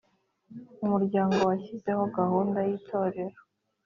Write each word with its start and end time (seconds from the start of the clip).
umuryango 0.83 1.35
washyizeho 1.49 2.03
gahunda 2.17 2.57
yitorero 2.69 3.37